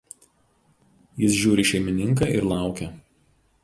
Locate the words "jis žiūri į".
1.25-1.71